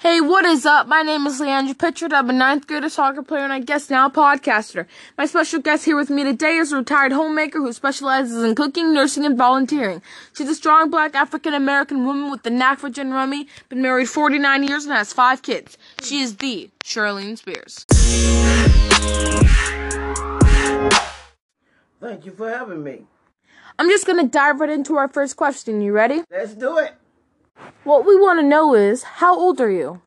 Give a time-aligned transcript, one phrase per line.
[0.00, 0.86] Hey, what is up?
[0.86, 2.14] My name is Leandra Pitchard.
[2.14, 4.86] I'm a ninth grader soccer player and I guess now a podcaster.
[5.18, 8.94] My special guest here with me today is a retired homemaker who specializes in cooking,
[8.94, 10.00] nursing, and volunteering.
[10.32, 14.08] She's a strong black African American woman with the knack for gin rummy, been married
[14.08, 15.76] 49 years and has five kids.
[16.02, 17.84] She is the Charlene Spears.
[22.00, 23.02] Thank you for having me.
[23.78, 25.82] I'm just gonna dive right into our first question.
[25.82, 26.22] You ready?
[26.30, 26.94] Let's do it.
[27.84, 30.02] What we want to know is, how old are you?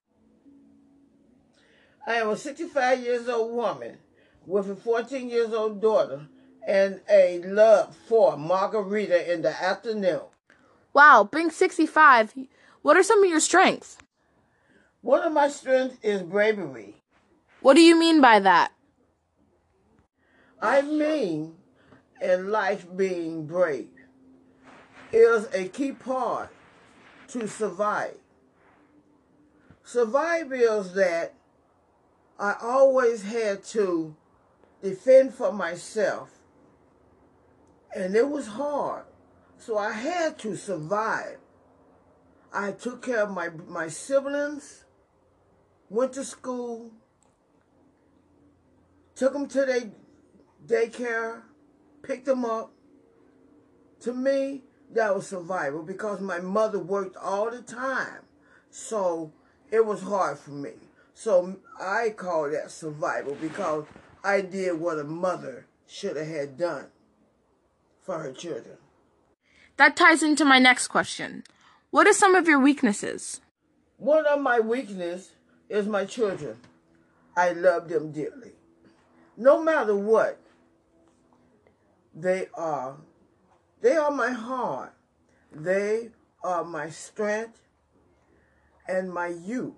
[2.06, 3.98] I am a 65 years old woman
[4.46, 6.28] with a 14 years old daughter
[6.68, 10.22] and a love for margarita in the afternoon.
[10.94, 12.34] Wow, being 65,
[12.82, 13.98] what are some of your strengths?
[15.02, 16.96] One of my strengths is bravery.
[17.62, 18.72] What do you mean by that?
[20.62, 21.56] I mean,
[22.22, 23.90] in life, being brave
[25.12, 26.50] is a key part
[27.34, 28.16] to survive.
[29.84, 31.34] Survive is that
[32.40, 34.16] I always had to
[34.84, 36.30] defend for myself,
[37.96, 39.06] and it was hard.
[39.58, 41.38] So I had to survive.
[42.54, 44.86] I took care of my, my siblings,
[45.90, 46.92] went to school,
[49.16, 49.92] took them to their
[50.68, 51.42] daycare,
[52.04, 52.72] picked them up.
[54.02, 54.64] To me,
[54.96, 58.22] that was survival because my mother worked all the time.
[58.70, 59.32] So
[59.72, 60.72] it was hard for me.
[61.14, 63.86] So I call that survival because
[64.24, 66.88] I did what a mother should have had done
[68.02, 68.78] for her children.
[69.78, 71.44] That ties into my next question.
[71.92, 73.42] What are some of your weaknesses?
[73.98, 75.32] One of my weaknesses
[75.70, 76.58] is my children.
[77.36, 78.52] I love them dearly.
[79.38, 80.40] No matter what
[82.14, 82.98] they are,
[83.84, 84.94] they are my heart.
[85.52, 86.10] They
[86.42, 87.60] are my strength
[88.88, 89.74] and my youth.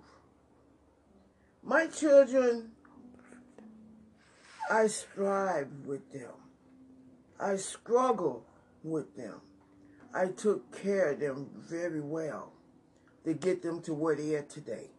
[1.62, 2.70] My children,
[4.70, 6.30] I strive with them.
[7.40, 8.44] I struggle
[8.84, 9.40] with them.
[10.14, 12.52] I took care of them very well
[13.24, 14.90] to get them to where they are today.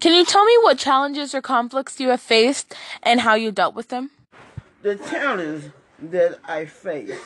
[0.00, 3.74] Can you tell me what challenges or conflicts you have faced and how you dealt
[3.74, 4.10] with them?
[4.82, 7.20] The challenge that I faced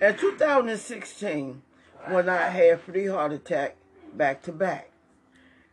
[0.00, 1.62] in 2016,
[2.06, 3.74] when I had three heart attacks
[4.14, 4.90] back to back,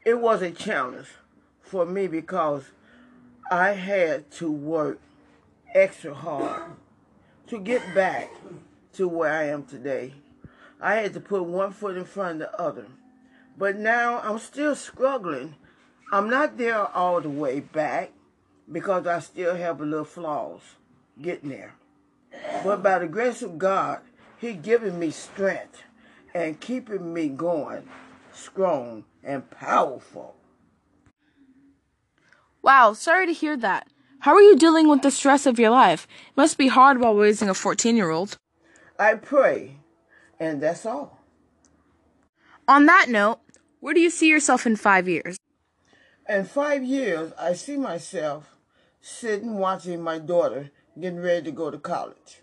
[0.04, 1.08] it was a challenge
[1.62, 2.72] for me because
[3.52, 5.00] I had to work
[5.76, 6.72] extra hard
[7.48, 8.32] to get back
[8.94, 10.16] to where I am today.
[10.82, 12.88] I had to put one foot in front of the other.
[13.58, 15.56] But now I'm still struggling.
[16.12, 18.12] I'm not there all the way back
[18.72, 20.62] because I still have a little flaws
[21.22, 21.76] getting there.
[22.64, 24.02] But by the grace of God,
[24.38, 25.84] He giving me strength
[26.34, 27.88] and keeping me going
[28.34, 30.36] strong and powerful.
[32.62, 33.88] Wow, sorry to hear that.
[34.20, 36.08] How are you dealing with the stress of your life?
[36.30, 38.38] It must be hard while raising a 14 year old.
[38.98, 39.78] I pray,
[40.40, 41.20] and that's all.
[42.68, 43.40] On that note,
[43.80, 45.38] where do you see yourself in five years?
[46.28, 48.58] In five years, I see myself
[49.00, 52.42] sitting watching my daughter getting ready to go to college.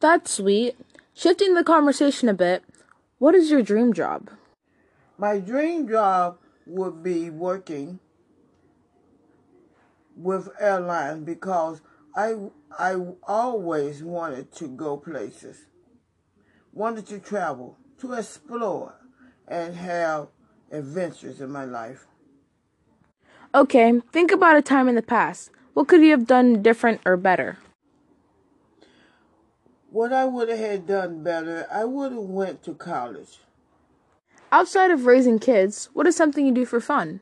[0.00, 0.76] That's sweet.
[1.14, 2.64] Shifting the conversation a bit,
[3.18, 4.30] what is your dream job?
[5.18, 7.98] My dream job would be working
[10.16, 11.82] with airlines because
[12.14, 12.36] I
[12.78, 15.66] I always wanted to go places,
[16.72, 18.94] wanted to travel, to explore,
[19.46, 20.28] and have
[20.70, 22.06] adventures in my life.
[23.54, 25.50] Okay, think about a time in the past.
[25.80, 27.56] What could you have done different or better?
[29.88, 33.38] What I would have done better, I would have went to college.
[34.52, 37.20] Outside of raising kids, what is something you do for fun?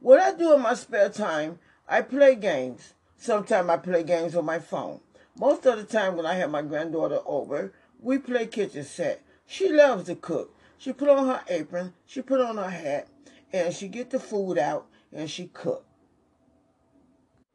[0.00, 2.94] What I do in my spare time, I play games.
[3.16, 4.98] Sometimes I play games on my phone.
[5.38, 9.22] Most of the time when I have my granddaughter over, we play kitchen set.
[9.46, 10.52] She loves to cook.
[10.76, 13.06] She put on her apron, she put on her hat,
[13.52, 15.84] and she get the food out and she cook.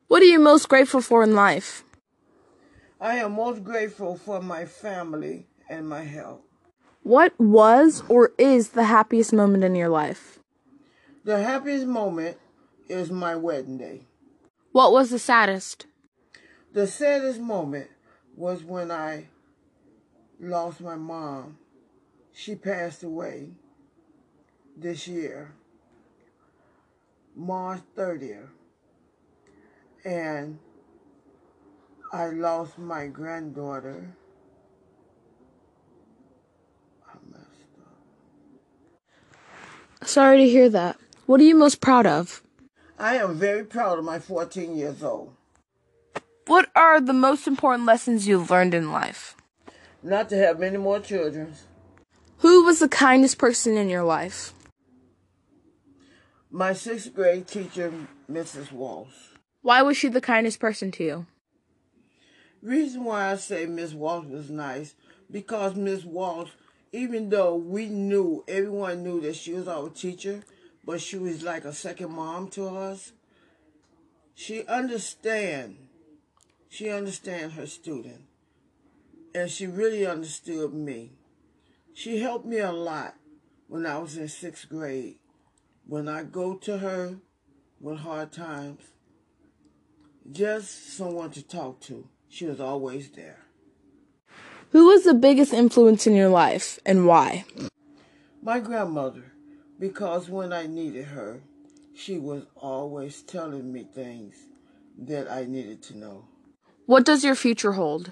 [0.07, 1.83] What are you most grateful for in life?
[3.01, 6.41] I am most grateful for my family and my health.
[7.01, 10.37] What was or is the happiest moment in your life?
[11.23, 12.37] The happiest moment
[12.87, 14.01] is my wedding day.
[14.71, 15.87] What was the saddest?
[16.71, 17.89] The saddest moment
[18.35, 19.29] was when I
[20.39, 21.57] lost my mom.
[22.31, 23.53] She passed away
[24.77, 25.55] this year,
[27.35, 28.49] March 30th.
[30.05, 30.59] And
[32.13, 34.15] I lost my granddaughter.
[40.03, 40.97] Sorry to hear that.
[41.25, 42.43] What are you most proud of?
[42.99, 45.33] I am very proud of my 14 years old.
[46.45, 49.35] What are the most important lessons you've learned in life?
[50.03, 51.55] Not to have many more children.
[52.39, 54.53] Who was the kindest person in your life?
[56.51, 57.91] My sixth grade teacher,
[58.31, 58.71] Mrs.
[58.71, 59.34] Walsh.
[59.65, 61.25] Why was she the kindest person to you?
[62.62, 64.94] Reason why I say Miss Walsh was nice
[65.31, 66.51] because Miss Walsh,
[66.91, 70.44] even though we knew everyone knew that she was our teacher,
[70.83, 73.13] but she was like a second mom to us.
[74.35, 75.77] She understand.
[76.69, 78.21] She understand her student,
[79.33, 81.13] and she really understood me.
[81.91, 83.15] She helped me a lot
[83.67, 85.15] when I was in sixth grade.
[85.88, 87.15] When I go to her
[87.81, 88.91] with hard times,
[90.31, 92.07] just someone to talk to.
[92.30, 93.39] She was always there.
[94.72, 97.45] Who was the biggest influence in your life and why?
[98.42, 99.33] My grandmother,
[99.80, 101.42] because when I needed her,
[101.94, 104.36] she was always telling me things
[104.98, 106.25] that I needed to know.
[106.86, 108.12] What does your future hold?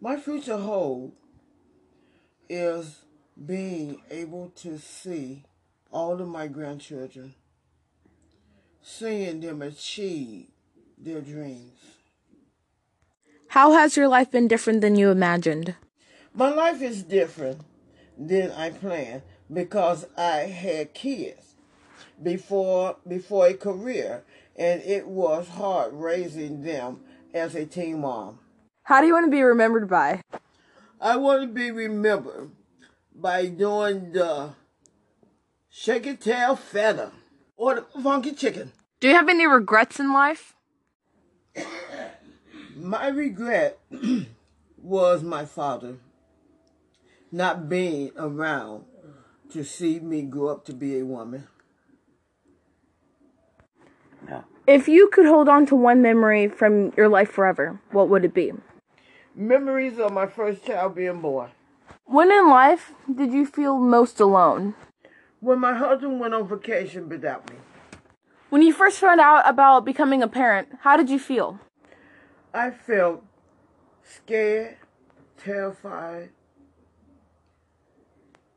[0.00, 1.12] My future hold
[2.48, 3.02] is
[3.44, 5.44] being able to see
[5.90, 7.34] all of my grandchildren,
[8.82, 10.48] seeing them achieve
[10.98, 11.72] their dreams.
[13.48, 15.76] How has your life been different than you imagined?
[16.34, 17.62] My life is different
[18.18, 19.22] than I planned
[19.52, 21.54] because I had kids
[22.22, 24.24] before before a career
[24.56, 27.00] and it was hard raising them
[27.32, 28.38] as a teen mom.
[28.84, 30.22] How do you want to be remembered by?
[31.00, 32.50] I want to be remembered
[33.14, 34.54] by doing the
[35.70, 37.12] shake it tail feather
[37.56, 38.72] or the funky chicken.
[39.00, 40.55] Do you have any regrets in life?
[42.76, 43.78] My regret
[44.82, 45.96] was my father
[47.32, 48.84] not being around
[49.50, 51.48] to see me grow up to be a woman.
[54.66, 58.34] If you could hold on to one memory from your life forever, what would it
[58.34, 58.52] be?
[59.36, 61.50] Memories of my first child being born.
[62.04, 64.74] When in life did you feel most alone?
[65.38, 67.56] When my husband went on vacation without me.
[68.48, 71.58] When you first found out about becoming a parent, how did you feel?
[72.54, 73.24] I felt
[74.04, 74.76] scared,
[75.36, 76.30] terrified.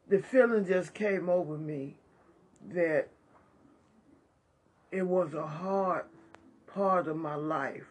[0.07, 1.97] The feeling just came over me
[2.71, 3.07] that
[4.91, 6.05] it was a hard
[6.67, 7.87] part of my life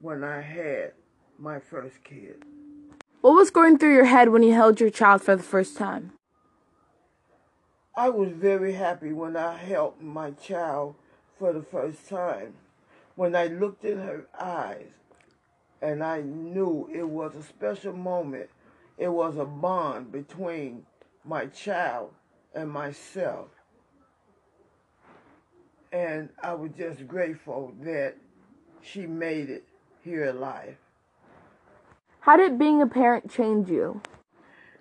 [0.00, 0.92] when I had
[1.38, 2.44] my first kid.
[3.20, 6.12] What was going through your head when you held your child for the first time?
[7.98, 10.94] I was very happy when I held my child
[11.36, 12.54] for the first time.
[13.16, 14.92] When I looked in her eyes
[15.82, 18.50] and I knew it was a special moment,
[18.98, 20.86] it was a bond between
[21.24, 22.12] my child
[22.54, 23.48] and myself.
[25.90, 28.14] And I was just grateful that
[28.80, 29.64] she made it
[30.04, 30.76] here alive.
[32.20, 34.00] How did being a parent change you?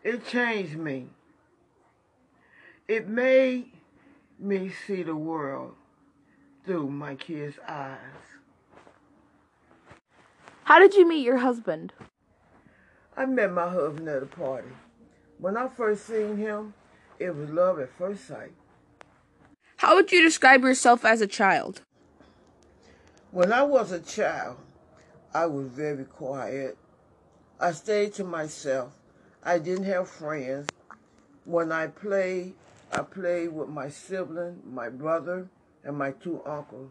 [0.04, 1.08] It changed me.
[2.88, 3.74] It made
[4.40, 5.76] me see the world
[6.66, 7.98] through my kids' eyes.
[10.64, 11.92] How did you meet your husband?
[13.18, 14.70] I met my husband at a party.
[15.38, 16.76] When I first seen him,
[17.20, 18.54] it was love at first sight.
[19.76, 21.82] How would you describe yourself as a child?
[23.32, 24.60] When I was a child,
[25.34, 26.78] I was very quiet.
[27.60, 28.94] I stayed to myself.
[29.44, 30.70] I didn't have friends.
[31.44, 32.54] When I played,
[32.98, 35.50] I played with my sibling, my brother,
[35.84, 36.90] and my two uncles.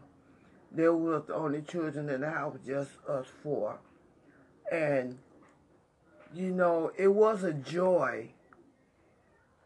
[0.71, 3.77] They were the only children in the house, just us four.
[4.71, 5.17] And,
[6.33, 8.29] you know, it was a joy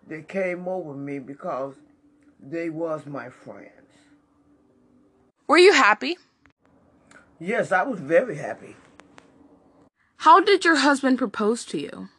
[0.07, 1.75] that came over me because
[2.39, 3.69] they was my friends.
[5.47, 6.17] Were you happy?
[7.39, 8.75] Yes, I was very happy.
[10.17, 12.09] How did your husband propose to you?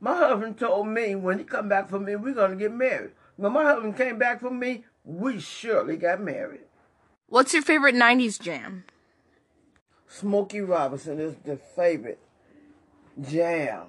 [0.00, 3.12] My husband told me when he come back for me, we're going to get married.
[3.38, 6.62] When my husband came back for me, we surely got married.
[7.28, 8.82] What's your favorite 90s jam?
[10.08, 12.18] Smokey Robinson is the favorite
[13.20, 13.86] jam,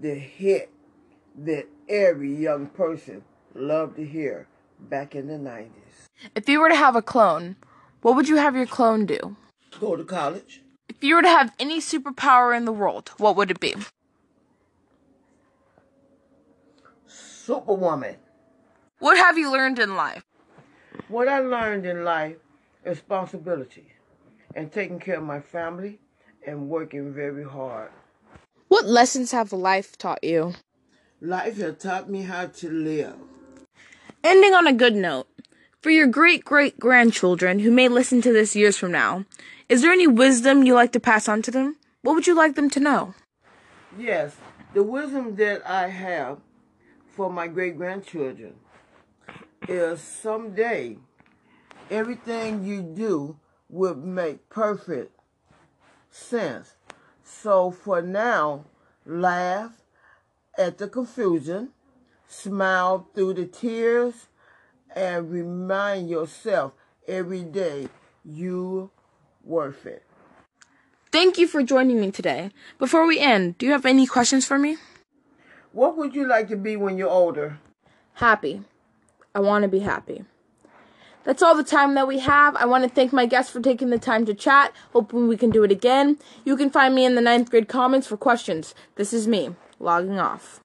[0.00, 0.70] the hit
[1.36, 4.46] that every young person loved to hear
[4.78, 6.06] back in the 90s.
[6.36, 7.56] If you were to have a clone,
[8.02, 9.34] what would you have your clone do?
[9.80, 10.62] Go to college.
[10.88, 13.74] If you were to have any superpower in the world, what would it be?
[17.08, 18.18] Superwoman.
[19.04, 20.24] What have you learned in life?
[21.08, 22.36] What I learned in life
[22.86, 23.88] is responsibility
[24.54, 25.98] and taking care of my family
[26.46, 27.90] and working very hard.
[28.68, 30.54] What lessons have life taught you?
[31.20, 33.16] Life has taught me how to live.
[34.24, 35.28] Ending on a good note,
[35.82, 39.26] for your great great grandchildren who may listen to this years from now,
[39.68, 41.76] is there any wisdom you like to pass on to them?
[42.00, 43.14] What would you like them to know?
[43.98, 44.36] Yes,
[44.72, 46.38] the wisdom that I have
[47.06, 48.54] for my great grandchildren
[49.68, 50.98] is someday
[51.90, 53.36] everything you do
[53.68, 55.12] will make perfect
[56.10, 56.74] sense.
[57.22, 58.64] So for now,
[59.06, 59.72] laugh
[60.56, 61.70] at the confusion,
[62.28, 64.28] smile through the tears,
[64.94, 66.72] and remind yourself
[67.08, 67.88] every day
[68.24, 68.90] you
[69.42, 70.04] worth it.
[71.10, 72.50] Thank you for joining me today.
[72.78, 74.76] Before we end, do you have any questions for me?
[75.72, 77.58] What would you like to be when you're older?
[78.14, 78.62] Happy.
[79.34, 80.24] I want to be happy.
[81.24, 82.54] That's all the time that we have.
[82.56, 84.72] I want to thank my guests for taking the time to chat.
[84.92, 86.18] Hoping we can do it again.
[86.44, 88.74] You can find me in the ninth grade comments for questions.
[88.96, 90.60] This is me, logging off.